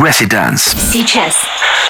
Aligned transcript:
Residence. 0.00 0.62
Сейчас. 0.92 1.34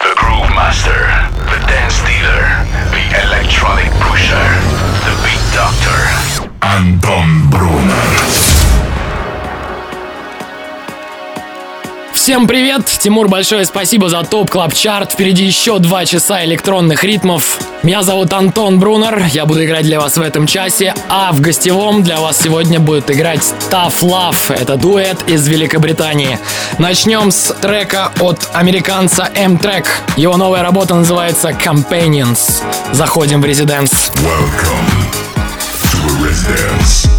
The 0.00 0.14
Groove 0.16 0.50
Master, 0.55 1.11
the 1.50 1.59
Dance 1.66 2.00
Dealer, 2.03 2.64
the 2.91 3.05
Electronic 3.27 3.91
Pusher, 4.00 4.49
the 5.04 5.14
Beat 5.22 5.43
Doctor. 5.54 6.46
Anton 6.63 7.49
Brunner. 7.50 8.50
Всем 12.21 12.48
привет! 12.48 12.86
Тимур, 12.86 13.30
большое 13.30 13.66
спасибо 13.66 14.07
за 14.07 14.21
топ 14.21 14.52
клаб 14.52 14.75
чарт 14.75 15.14
Впереди 15.14 15.43
еще 15.43 15.79
два 15.79 16.06
часа 16.06 16.46
электронных 16.46 17.04
ритмов. 17.04 17.57
Меня 17.82 18.04
зовут 18.04 18.32
Антон 18.32 18.79
Брунер, 18.79 19.25
я 19.32 19.48
буду 19.48 19.66
играть 19.66 19.86
для 19.86 20.00
вас 20.00 20.18
в 20.18 20.21
этом 20.21 20.46
часе, 20.46 20.93
а 21.10 21.32
в 21.32 21.42
гостевом 21.42 22.04
для 22.04 22.20
вас 22.20 22.39
сегодня 22.39 22.79
будет 22.79 23.10
играть 23.10 23.42
Tough 23.71 24.02
Love. 24.04 24.56
Это 24.56 24.78
дуэт 24.78 25.28
из 25.28 25.48
Великобритании. 25.48 26.38
Начнем 26.78 27.32
с 27.32 27.56
трека 27.60 28.12
от 28.20 28.48
американца 28.54 29.28
M-Track. 29.34 29.88
Его 30.15 30.38
новая 30.38 30.62
работа 30.62 30.93
называется 30.93 31.50
Companions. 31.50 32.62
Заходим 32.92 33.42
в 33.42 33.45
резиденс. 33.45 34.12
Welcome 34.17 34.92
to 35.92 35.98
a 35.98 36.30
residence. 36.30 37.10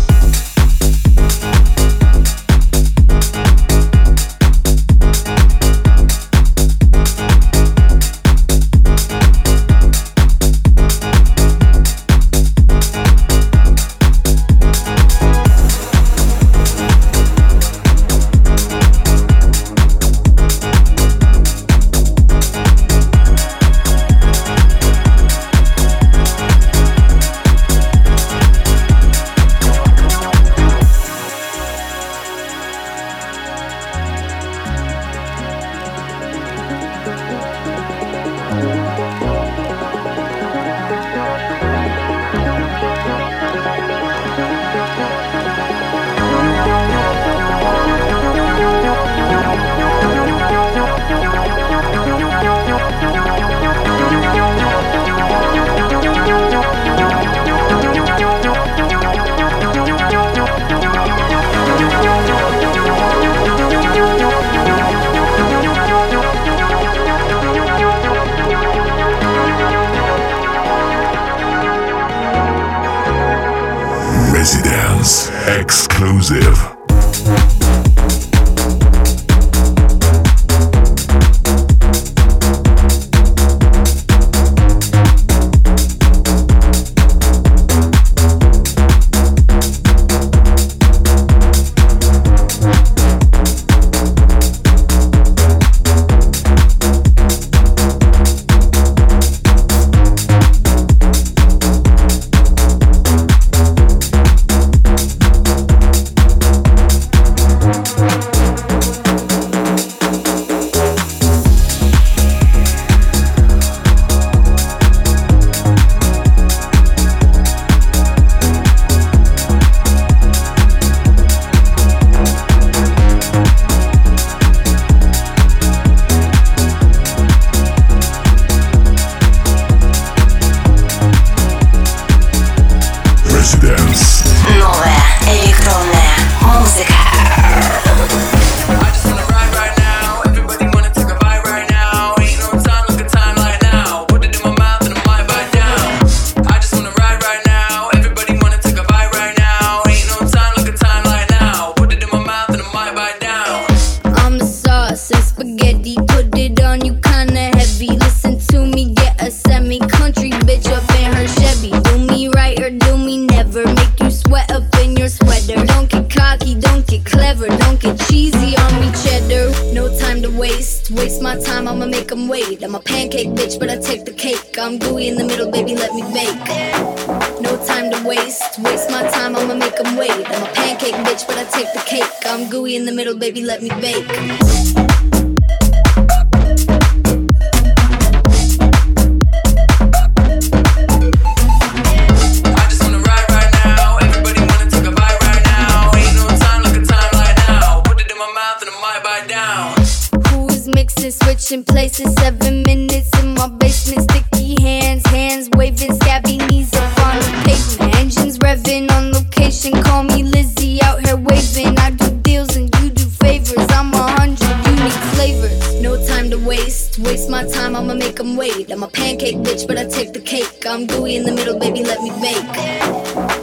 My 217.42 217.48
time, 217.50 217.76
I'ma 217.76 217.94
make 217.94 218.16
them 218.16 218.36
wait. 218.36 218.70
I'm 218.70 218.82
a 218.82 218.88
pancake 218.88 219.36
bitch, 219.36 219.66
but 219.66 219.78
I 219.78 219.84
take 219.84 220.12
the 220.12 220.20
cake. 220.20 220.64
I'm 220.66 220.86
gooey 220.86 221.16
in 221.16 221.24
the 221.24 221.32
middle, 221.32 221.58
baby, 221.58 221.82
let 221.82 222.00
me 222.02 222.10
bake. 222.20 222.44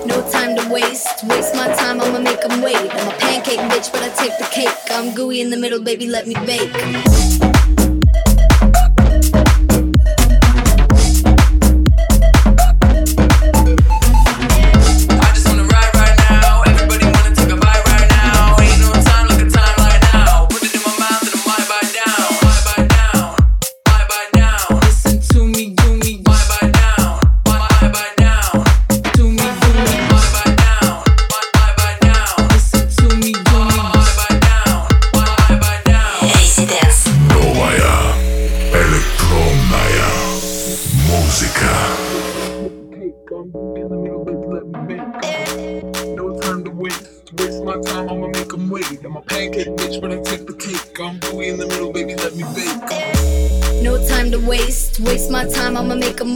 No 0.06 0.22
time 0.32 0.56
to 0.56 0.70
waste. 0.72 1.24
Waste 1.28 1.56
my 1.56 1.68
time, 1.76 2.00
I'ma 2.02 2.20
make 2.20 2.42
them 2.42 2.62
wait. 2.62 2.76
I'm 2.78 3.08
a 3.08 3.18
pancake 3.18 3.60
bitch, 3.72 3.92
but 3.92 4.04
I 4.04 4.10
take 4.10 4.38
the 4.38 4.48
cake. 4.52 4.76
I'm 4.92 5.14
gooey 5.14 5.42
in 5.42 5.50
the 5.50 5.58
middle, 5.58 5.82
baby, 5.82 6.08
let 6.08 6.28
me 6.28 6.36
bake. 6.46 7.79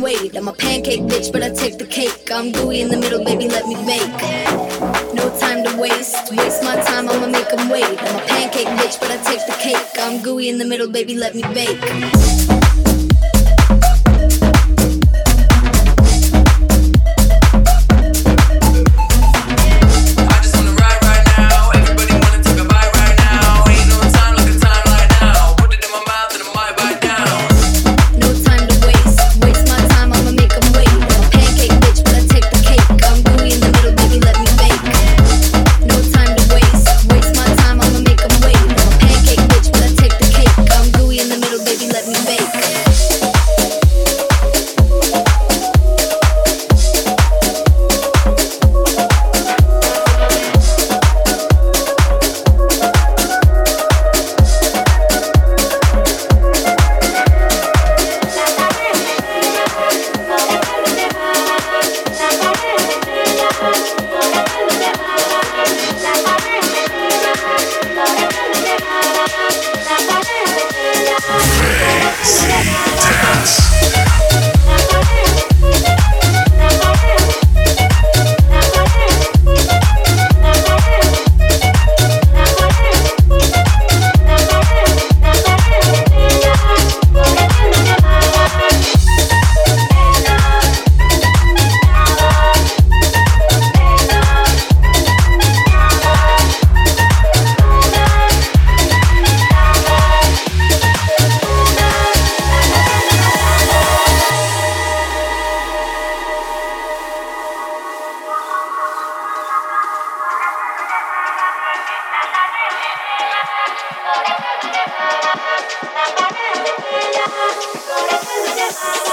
Wait. 0.04 0.36
I'm 0.36 0.50
a 0.50 0.54
pancake 0.54 1.00
bitch, 1.04 1.32
but 1.32 1.42
I 1.42 1.50
take 1.50 1.78
the 1.78 1.86
cake. 1.86 2.30
I'm 2.30 2.52
gooey 2.52 2.82
in 2.82 2.90
the 2.90 2.98
middle, 2.98 3.24
baby, 3.24 3.48
let 3.48 3.66
me 3.68 3.76
bake. 3.86 4.12
No 5.14 5.34
time 5.40 5.64
to 5.64 5.78
waste. 5.80 6.30
Waste 6.30 6.62
my 6.62 6.76
time, 6.76 7.08
I'ma 7.08 7.28
make 7.28 7.48
them 7.48 7.70
wait. 7.70 7.86
I'm 7.86 8.16
a 8.18 8.26
pancake 8.28 8.68
bitch, 8.68 9.00
but 9.00 9.12
I 9.12 9.18
take 9.24 9.46
the 9.48 9.56
cake. 9.62 9.88
I'm 10.00 10.22
gooey 10.22 10.50
in 10.50 10.58
the 10.58 10.66
middle, 10.66 10.90
baby, 10.90 11.16
let 11.16 11.36
me 11.36 11.42
bake. 11.54 12.83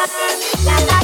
Антон 0.03 1.00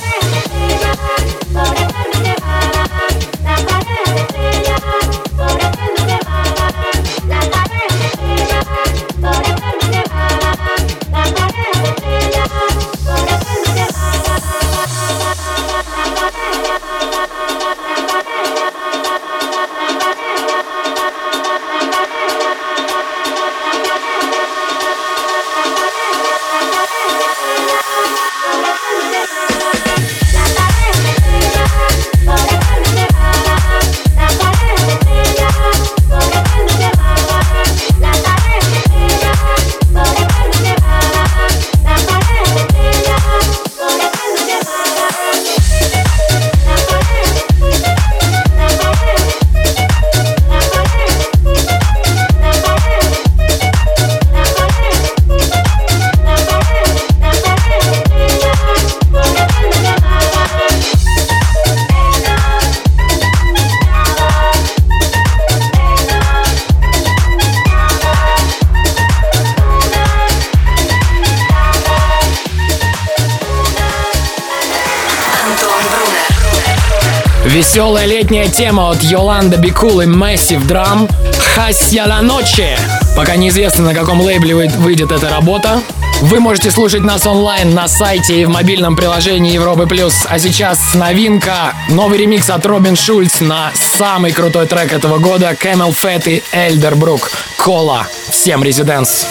тема 78.57 78.89
от 78.91 79.03
Йоланда 79.03 79.59
Бикул 79.59 80.01
и 80.01 80.07
Massive 80.07 80.67
Drum 80.67 81.11
«Хасья 81.55 82.07
la 82.07 82.23
ночи». 82.23 82.79
Пока 83.15 83.37
неизвестно, 83.37 83.85
на 83.85 83.95
каком 83.95 84.21
лейбле 84.23 84.55
вы- 84.55 84.69
выйдет 84.79 85.13
эта 85.13 85.29
работа. 85.29 85.83
Вы 86.23 86.41
можете 86.41 86.71
слушать 86.71 87.03
нас 87.03 87.27
онлайн 87.27 87.75
на 87.75 87.87
сайте 87.87 88.41
и 88.41 88.45
в 88.47 88.49
мобильном 88.49 88.97
приложении 88.97 89.53
Европы 89.53 89.87
Плюс. 89.87 90.25
А 90.27 90.39
сейчас 90.39 90.95
новинка, 90.95 91.75
новый 91.91 92.17
ремикс 92.19 92.49
от 92.49 92.65
Робин 92.65 92.97
Шульц 92.97 93.41
на 93.41 93.73
самый 93.75 94.33
крутой 94.33 94.67
трек 94.67 94.91
этого 94.91 95.19
года 95.19 95.51
Camel 95.53 95.95
Fat 95.95 96.23
и 96.27 96.43
Эльдербрук 96.53 97.31
Кола. 97.59 98.07
Всем 98.31 98.65
резиденс. 98.65 99.27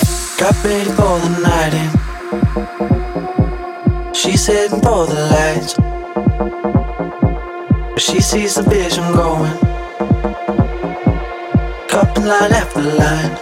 She's 4.13 4.47
heading 4.47 4.81
for 4.81 5.05
the 5.07 5.29
lights. 5.31 5.94
She 7.97 8.19
sees 8.19 8.55
the 8.55 8.63
vision 8.63 9.03
going. 9.13 9.57
Cupping 11.87 12.25
line 12.25 12.51
after 12.51 12.81
line. 12.81 13.37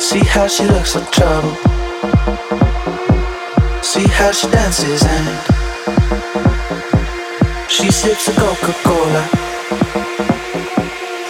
See 0.00 0.20
how 0.20 0.46
she 0.46 0.64
looks 0.64 0.94
like 0.94 1.10
trouble. 1.10 1.54
See 3.82 4.06
how 4.08 4.30
she 4.30 4.48
dances 4.48 5.02
and 5.02 5.26
she 7.68 7.90
sips 7.90 8.28
a 8.28 8.32
Coca 8.32 8.74
Cola. 8.84 9.28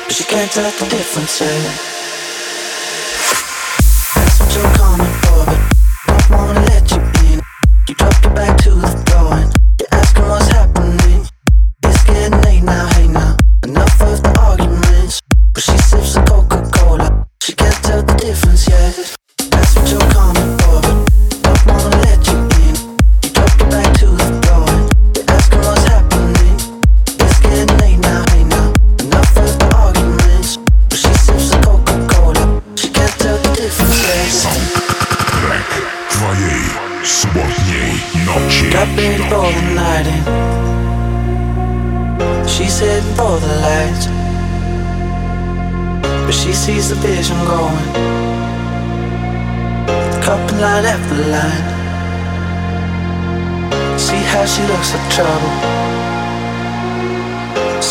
But 0.04 0.12
she 0.12 0.24
can't 0.24 0.50
tell 0.52 0.70
the 0.70 0.86
difference. 0.90 1.38
That's 4.14 4.38
what 4.38 4.54
you're 4.54 4.72
coming 4.74 5.14
for, 5.22 5.44
but 5.46 5.79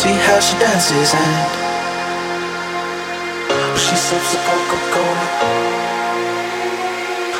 see 0.00 0.08
how 0.08 0.40
she 0.40 0.58
dances 0.58 1.12
and 1.12 1.68
she 3.78 3.94
sips 3.94 4.32
a 4.32 4.38
Coca-Cola. 4.46 5.26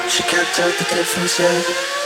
She 0.07 0.23
can't 0.25 0.47
tell 0.55 0.69
the 0.69 0.85
difference 0.95 1.39
yet. 1.39 2.00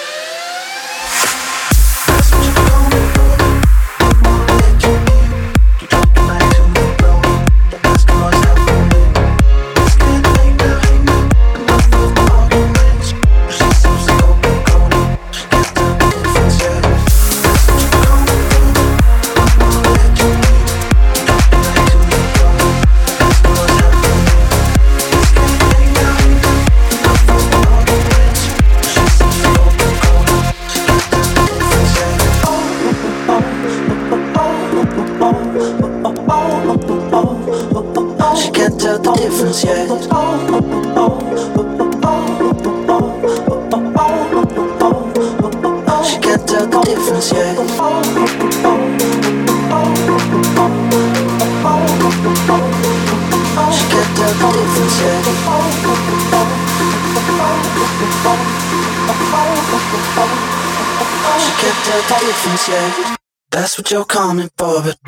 what 63.84 63.90
you're 63.90 64.04
coming 64.06 64.48
for, 64.56 64.80
but 64.82 65.03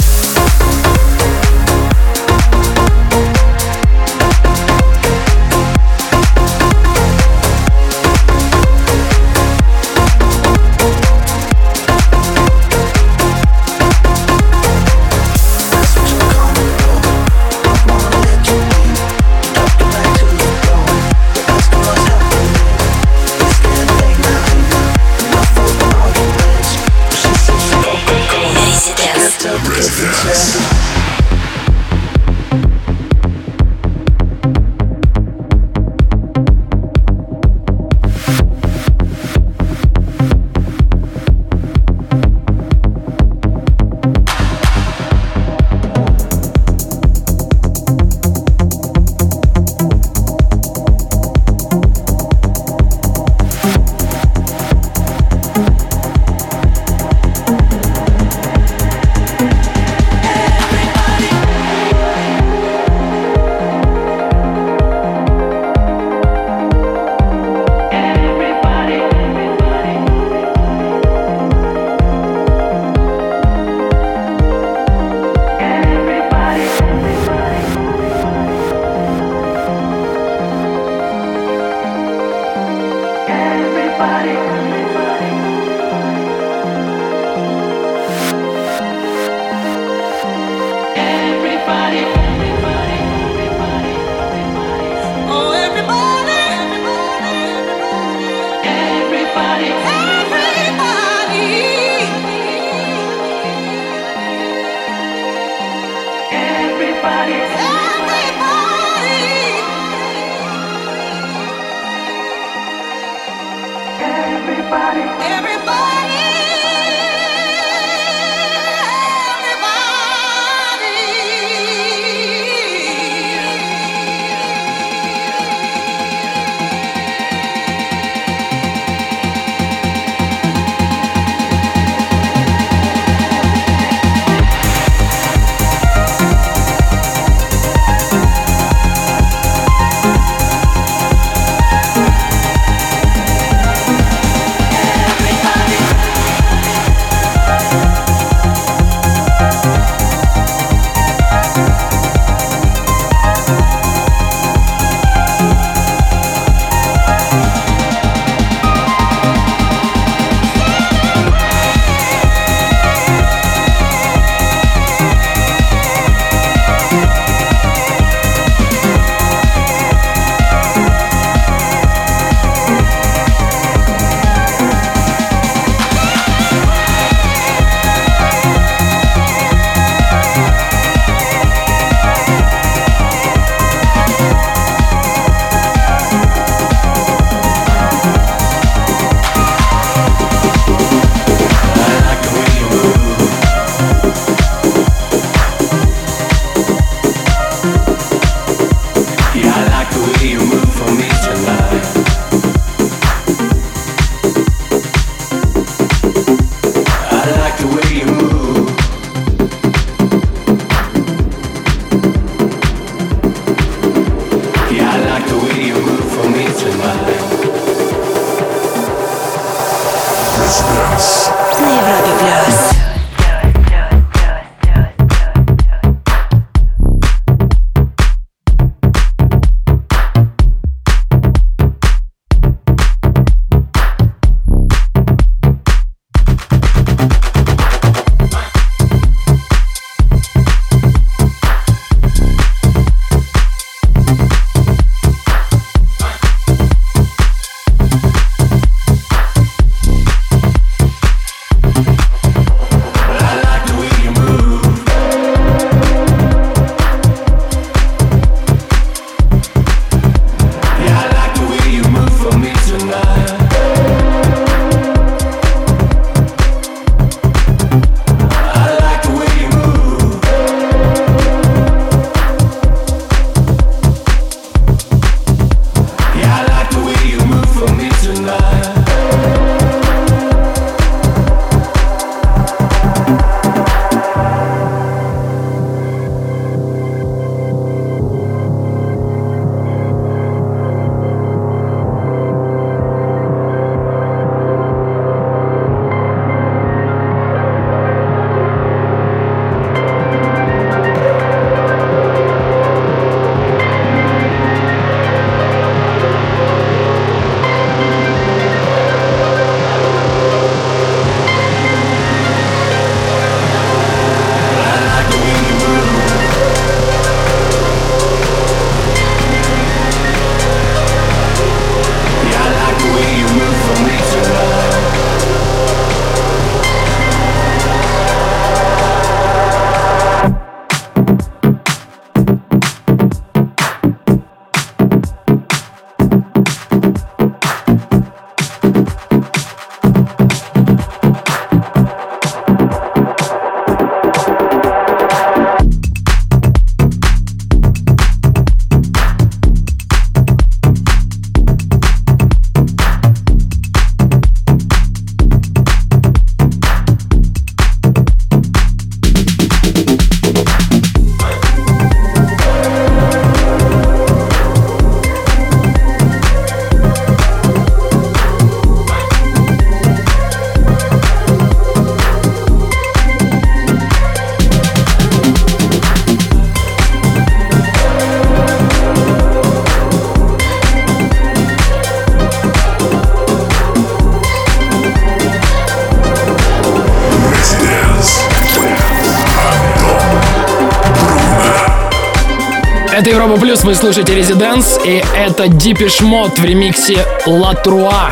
Это 392.97 393.11
Европа 393.11 393.39
Плюс, 393.39 393.63
вы 393.63 393.75
слушаете 393.75 394.15
Резиденс, 394.15 394.79
и 394.83 395.05
это 395.15 395.45
Deepish 395.45 396.01
Mode 396.01 396.41
в 396.41 396.43
ремиксе 396.43 397.07
La 397.27 397.55
Trois. 397.63 398.11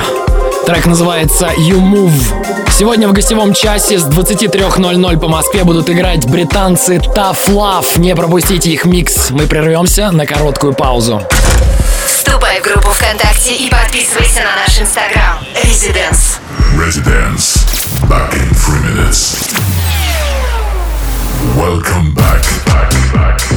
Трек 0.66 0.84
называется 0.84 1.46
You 1.56 1.80
Move. 1.80 2.70
Сегодня 2.70 3.08
в 3.08 3.14
гостевом 3.14 3.54
часе 3.54 3.98
с 3.98 4.04
23.00 4.06 5.18
по 5.18 5.28
Москве 5.28 5.64
будут 5.64 5.88
играть 5.88 6.26
британцы 6.26 6.96
Tough 6.96 7.48
Love. 7.48 7.98
Не 7.98 8.14
пропустите 8.14 8.72
их 8.72 8.84
микс. 8.84 9.30
Мы 9.30 9.46
прервемся 9.46 10.10
на 10.10 10.26
короткую 10.26 10.74
паузу. 10.74 11.26
Вступай 12.06 12.60
в 12.60 12.64
группу 12.64 12.90
ВКонтакте 12.90 13.54
и 13.54 13.70
подписывайся 13.70 14.40
на 14.40 14.54
наш 14.54 14.78
инстаграм. 14.78 15.38
Резиденс. 15.64 16.40
Residence. 16.76 17.64
Back 18.06 18.34
in 18.34 18.52
three 18.52 18.82
minutes. 18.82 19.54
Welcome 21.56 22.12
back. 22.14 22.44
back, 22.66 22.90
back, 23.14 23.53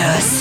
Yes. 0.00 0.39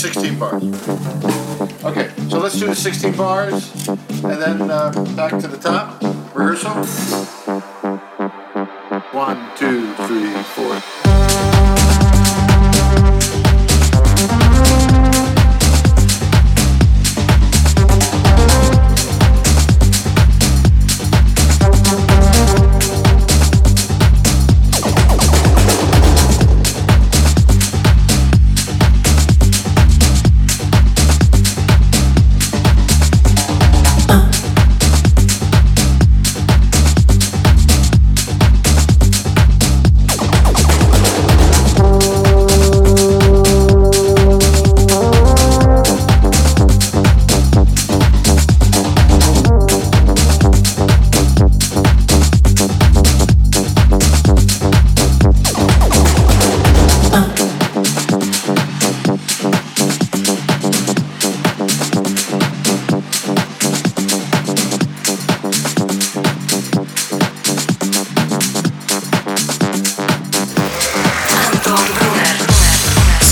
16 0.00 0.38
bars. 0.38 0.62
Okay, 1.84 2.10
so 2.30 2.38
let's 2.38 2.58
do 2.58 2.68
the 2.68 2.74
16 2.74 3.16
bars 3.16 3.86
and 3.86 4.40
then 4.40 4.70
uh, 4.70 4.90
back 5.14 5.38
to 5.38 5.46
the 5.46 5.58
top. 5.58 6.02
Rehearsal. 6.34 6.70
One, 9.12 9.56
two, 9.58 9.92
three, 10.06 10.32
four. 10.54 11.59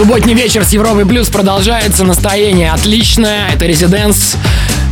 Субботний 0.09 0.33
вечер 0.33 0.65
с 0.65 0.71
Европой 0.71 1.05
Плюс 1.05 1.29
продолжается. 1.29 2.03
Настроение 2.03 2.73
отличное. 2.73 3.51
Это 3.53 3.67
Резиденс. 3.67 4.37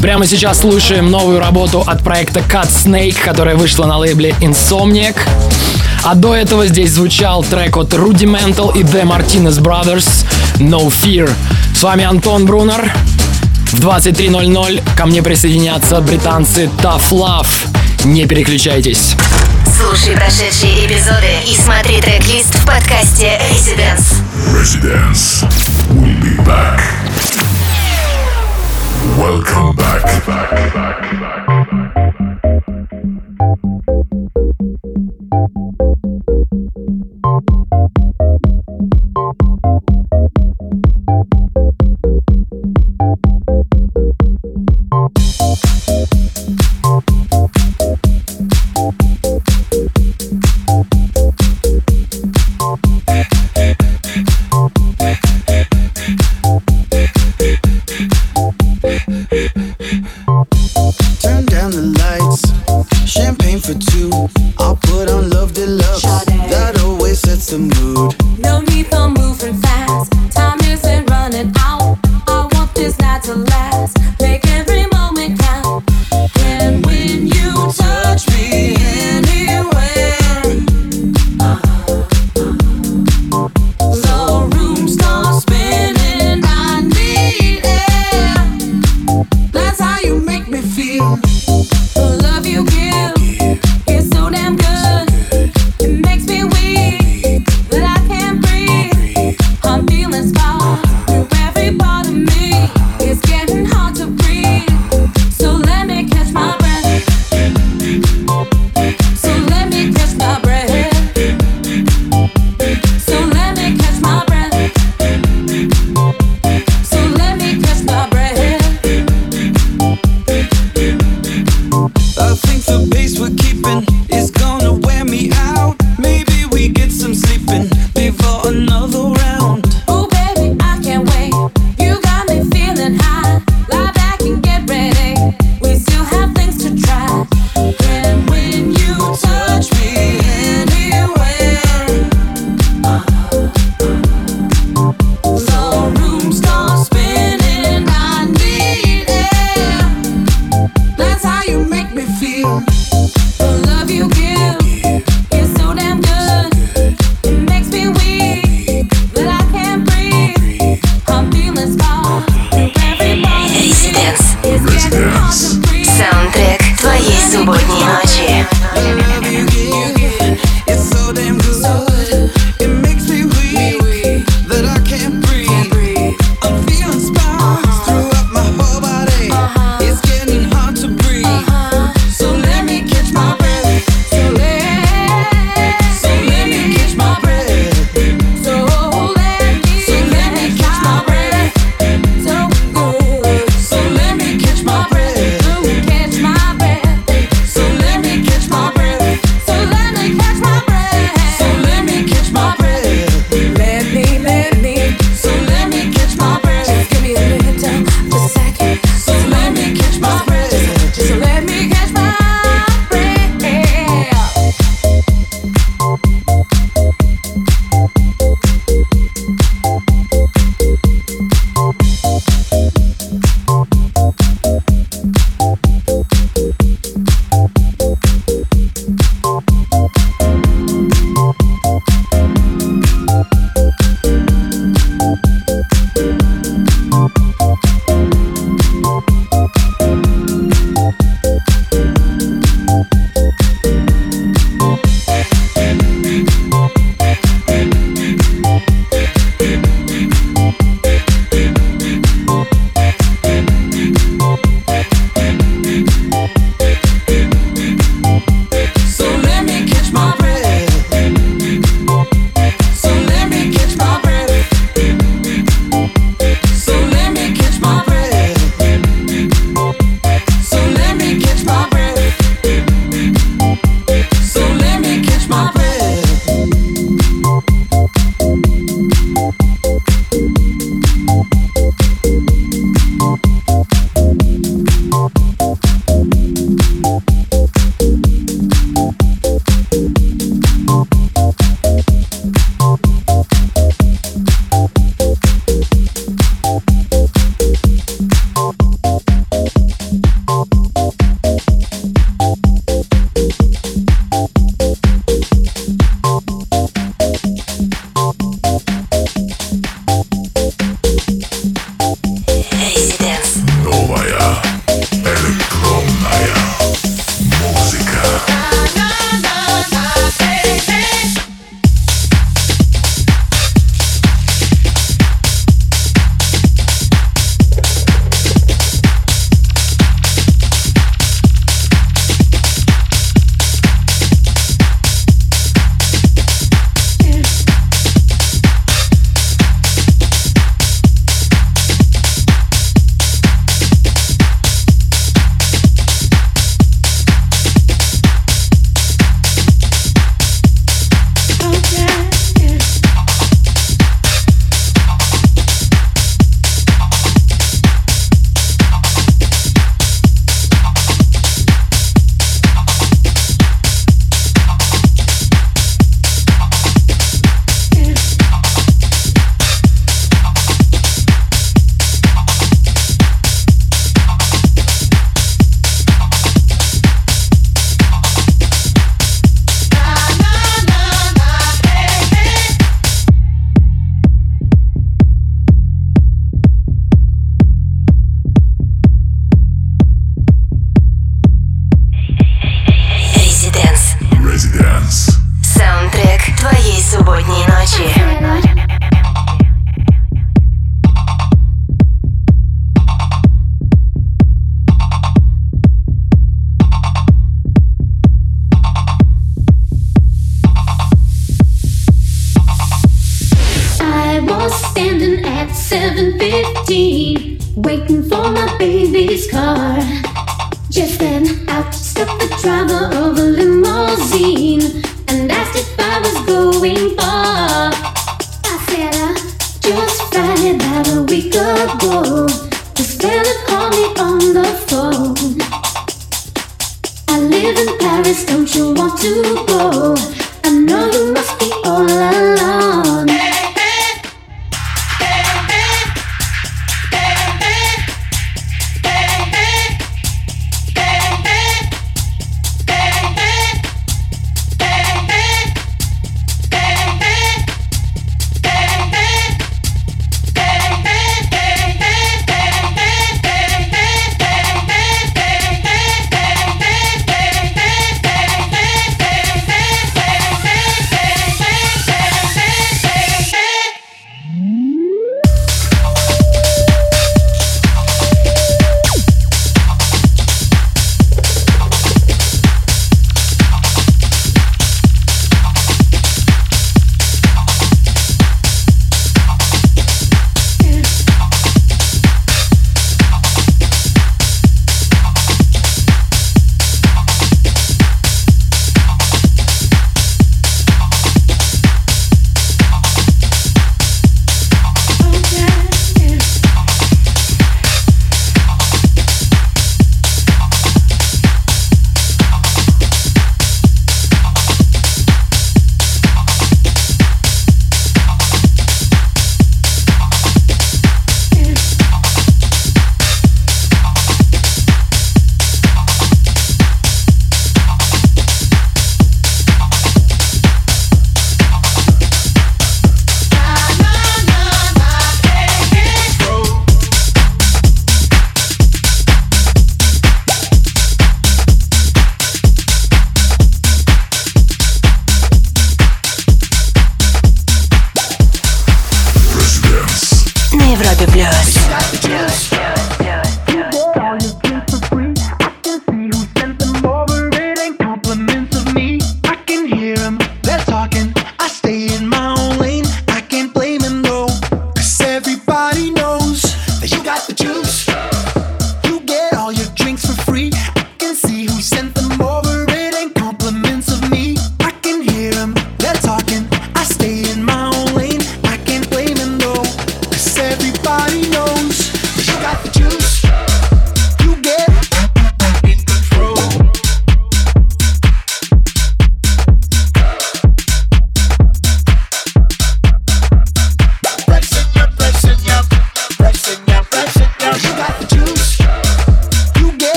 Прямо 0.00 0.26
сейчас 0.26 0.62
слушаем 0.62 1.08
новую 1.08 1.38
работу 1.38 1.84
от 1.86 2.02
проекта 2.02 2.40
Cut 2.40 2.68
Snake, 2.68 3.16
которая 3.22 3.54
вышла 3.54 3.86
на 3.86 3.96
лейбле 3.96 4.34
Insomniac. 4.40 5.16
А 6.02 6.16
до 6.16 6.34
этого 6.34 6.66
здесь 6.66 6.90
звучал 6.90 7.44
трек 7.44 7.76
от 7.76 7.94
Rudimental 7.94 8.76
и 8.76 8.82
The 8.82 9.04
Martinez 9.04 9.62
Brothers 9.62 10.26
No 10.56 10.88
Fear. 10.88 11.30
С 11.78 11.84
вами 11.84 12.04
Антон 12.04 12.44
Брунер. 12.44 12.92
В 13.70 13.86
23.00 13.86 14.82
ко 14.96 15.06
мне 15.06 15.22
присоединятся 15.22 16.00
британцы 16.00 16.68
Tough 16.82 17.10
Love. 17.12 17.46
Не 18.04 18.26
переключайтесь. 18.26 19.14
Слушай 19.78 20.16
прошедшие 20.16 20.84
эпизоды 20.84 21.30
и 21.46 21.54
смотри 21.54 22.00
трек-лист 22.00 22.56
в 22.56 22.66
подкасте 22.66 23.40
Residence. 23.52 24.13
Residence. 24.64 25.42
We'll 25.90 26.22
be 26.22 26.34
back. 26.38 26.80
Welcome 29.18 29.76
back. 29.76 30.02
back, 30.26 30.72
back, 30.72 31.20
back. 31.20 31.63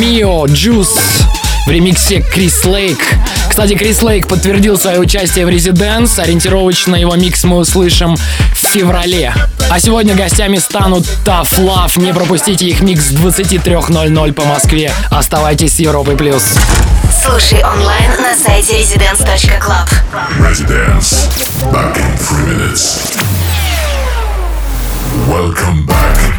Chromeo 0.00 0.46
Juice 0.46 0.98
в 1.66 1.70
ремиксе 1.70 2.22
Крис 2.22 2.64
Лейк. 2.64 2.98
Кстати, 3.50 3.74
Крис 3.74 4.00
Лейк 4.00 4.28
подтвердил 4.28 4.78
свое 4.78 4.98
участие 4.98 5.44
в 5.44 5.50
Residents. 5.50 6.18
Ориентировочно 6.18 6.96
его 6.96 7.14
микс 7.16 7.44
мы 7.44 7.58
услышим 7.58 8.16
в 8.16 8.56
феврале. 8.56 9.34
А 9.68 9.78
сегодня 9.78 10.14
гостями 10.14 10.56
станут 10.56 11.04
Tough 11.26 11.58
Love. 11.58 12.00
Не 12.00 12.14
пропустите 12.14 12.64
их 12.64 12.80
микс 12.80 13.08
с 13.08 13.12
23.00 13.12 14.32
по 14.32 14.44
Москве. 14.46 14.90
Оставайтесь 15.10 15.74
с 15.74 15.80
Европой+. 15.80 16.16
плюс. 16.16 16.44
Слушай 17.22 17.62
онлайн 17.62 18.10
на 18.22 18.34
сайте 18.34 18.80
residence.club. 18.80 19.86
Residence. 20.38 21.28
Back 21.70 21.98
in 21.98 22.16
three 22.16 22.46
minutes. 22.46 23.18
Welcome 25.28 25.84
back. 25.84 26.29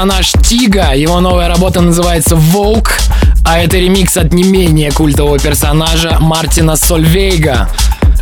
Персонаж 0.00 0.32
Тига, 0.42 0.94
его 0.94 1.20
новая 1.20 1.46
работа 1.46 1.82
называется 1.82 2.34
Vogue, 2.34 2.88
а 3.44 3.58
это 3.58 3.76
ремикс 3.76 4.16
от 4.16 4.32
не 4.32 4.44
менее 4.44 4.90
культового 4.92 5.38
персонажа 5.38 6.16
Мартина 6.18 6.76
Сольвейга. 6.76 7.68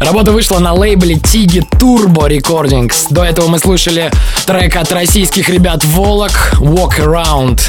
Работа 0.00 0.32
вышла 0.32 0.58
на 0.58 0.72
лейбле 0.72 1.20
Тиги 1.20 1.60
Turbo 1.60 2.28
Recordings. 2.28 3.06
До 3.10 3.22
этого 3.22 3.46
мы 3.46 3.60
слушали 3.60 4.10
трек 4.44 4.74
от 4.74 4.90
российских 4.90 5.48
ребят 5.48 5.84
Волок 5.84 6.54
Walk 6.56 6.98
Around. 6.98 7.60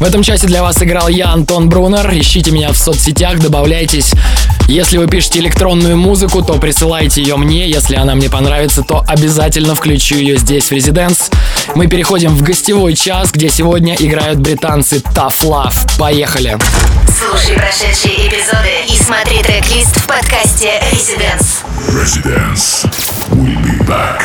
В 0.00 0.02
этом 0.02 0.24
часе 0.24 0.48
для 0.48 0.64
вас 0.64 0.82
играл 0.82 1.06
я, 1.06 1.28
Антон 1.28 1.68
Брунер. 1.68 2.12
Ищите 2.18 2.50
меня 2.50 2.72
в 2.72 2.76
соцсетях, 2.76 3.38
добавляйтесь. 3.38 4.10
Если 4.66 4.98
вы 4.98 5.06
пишете 5.06 5.38
электронную 5.38 5.96
музыку, 5.96 6.42
то 6.42 6.54
присылайте 6.54 7.22
ее 7.22 7.36
мне. 7.36 7.68
Если 7.68 7.94
она 7.94 8.16
мне 8.16 8.28
понравится, 8.28 8.82
то 8.82 9.04
обязательно 9.06 9.76
включу 9.76 10.16
ее 10.16 10.36
здесь, 10.36 10.64
в 10.64 10.72
Резиденс. 10.72 11.30
Мы 11.74 11.86
переходим 11.86 12.34
в 12.36 12.42
гостевой 12.42 12.94
час, 12.94 13.30
где 13.32 13.48
сегодня 13.48 13.94
играют 13.94 14.38
британцы 14.40 14.96
Tough 14.96 15.40
Love. 15.42 15.98
Поехали! 15.98 16.58
Слушай 17.18 17.56
прошедшие 17.56 18.28
эпизоды 18.28 18.68
и 18.88 18.96
смотри 18.96 19.42
трек-лист 19.42 19.96
в 19.96 20.06
подкасте 20.06 20.82
Residence. 20.92 21.64
Residence. 21.88 22.86
We'll 23.30 23.56
be 23.64 23.86
back. 23.86 24.22